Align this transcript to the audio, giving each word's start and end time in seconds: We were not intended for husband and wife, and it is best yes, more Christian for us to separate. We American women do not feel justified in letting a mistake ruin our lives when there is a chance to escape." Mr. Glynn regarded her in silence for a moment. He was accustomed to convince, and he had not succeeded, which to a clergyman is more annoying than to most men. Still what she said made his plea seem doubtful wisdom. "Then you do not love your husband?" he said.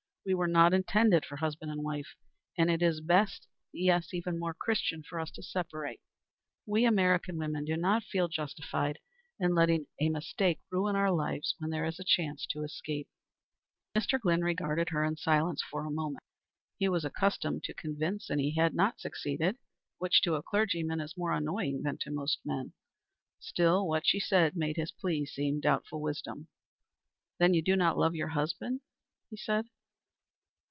We 0.23 0.35
were 0.35 0.47
not 0.47 0.71
intended 0.71 1.25
for 1.25 1.37
husband 1.37 1.71
and 1.71 1.81
wife, 1.83 2.15
and 2.55 2.69
it 2.69 2.83
is 2.83 3.01
best 3.01 3.47
yes, 3.73 4.11
more 4.27 4.53
Christian 4.53 5.01
for 5.01 5.19
us 5.19 5.31
to 5.31 5.41
separate. 5.41 5.99
We 6.67 6.85
American 6.85 7.39
women 7.39 7.65
do 7.65 7.75
not 7.75 8.03
feel 8.03 8.27
justified 8.27 8.99
in 9.39 9.55
letting 9.55 9.87
a 9.99 10.09
mistake 10.09 10.59
ruin 10.69 10.95
our 10.95 11.09
lives 11.11 11.55
when 11.57 11.71
there 11.71 11.85
is 11.85 11.99
a 11.99 12.03
chance 12.03 12.45
to 12.51 12.61
escape." 12.61 13.07
Mr. 13.97 14.19
Glynn 14.19 14.43
regarded 14.43 14.89
her 14.89 15.03
in 15.03 15.17
silence 15.17 15.63
for 15.63 15.85
a 15.87 15.91
moment. 15.91 16.23
He 16.77 16.87
was 16.87 17.03
accustomed 17.03 17.63
to 17.63 17.73
convince, 17.73 18.29
and 18.29 18.39
he 18.39 18.53
had 18.53 18.75
not 18.75 18.99
succeeded, 18.99 19.57
which 19.97 20.21
to 20.21 20.35
a 20.35 20.43
clergyman 20.43 21.01
is 21.01 21.17
more 21.17 21.31
annoying 21.31 21.81
than 21.81 21.97
to 21.97 22.11
most 22.11 22.41
men. 22.45 22.73
Still 23.39 23.87
what 23.87 24.05
she 24.05 24.19
said 24.19 24.55
made 24.55 24.75
his 24.77 24.91
plea 24.91 25.25
seem 25.25 25.59
doubtful 25.59 25.99
wisdom. 25.99 26.47
"Then 27.39 27.55
you 27.55 27.63
do 27.63 27.75
not 27.75 27.97
love 27.97 28.13
your 28.13 28.29
husband?" 28.29 28.81
he 29.31 29.35
said. 29.35 29.65